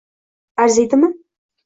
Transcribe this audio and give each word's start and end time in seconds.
Arziydimi? 0.65 1.11